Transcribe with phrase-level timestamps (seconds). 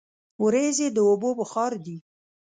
[0.43, 1.97] وریځې د اوبو بخار دي.